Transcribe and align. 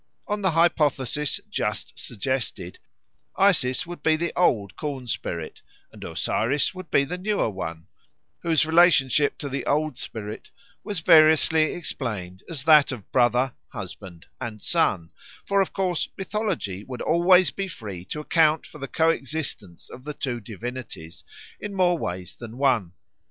On 0.27 0.41
the 0.41 0.49
hypothesis 0.49 1.39
just 1.47 1.93
suggested, 1.99 2.79
Isis 3.35 3.85
would 3.85 4.01
be 4.01 4.15
the 4.15 4.33
old 4.35 4.75
corn 4.75 5.05
spirit, 5.05 5.61
and 5.91 6.03
Osiris 6.03 6.73
would 6.73 6.89
be 6.89 7.03
the 7.03 7.19
newer 7.19 7.51
one, 7.51 7.85
whose 8.39 8.65
relationship 8.65 9.37
to 9.37 9.47
the 9.47 9.63
old 9.67 9.99
spirit 9.99 10.49
was 10.83 11.01
variously 11.01 11.73
explained 11.73 12.41
as 12.49 12.63
that 12.63 12.91
of 12.91 13.11
brother, 13.11 13.53
husband, 13.67 14.25
and 14.39 14.59
son; 14.63 15.11
for 15.45 15.61
of 15.61 15.71
course 15.71 16.09
mythology 16.17 16.83
would 16.83 17.03
always 17.03 17.51
be 17.51 17.67
free 17.67 18.03
to 18.05 18.21
account 18.21 18.65
for 18.65 18.79
the 18.79 18.87
coexistence 18.87 19.87
of 19.87 20.03
the 20.03 20.15
two 20.15 20.39
divinities 20.39 21.23
in 21.59 21.75
more 21.75 21.95
ways 21.95 22.35
than 22.35 22.57
one. 22.57 22.93